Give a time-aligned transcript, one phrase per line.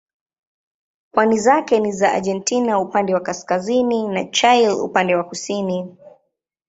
[1.11, 5.95] Pwani zake ni za Argentina upande wa kaskazini na Chile upande wa kusini.